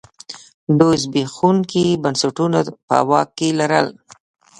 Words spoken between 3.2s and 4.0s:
کې لرل.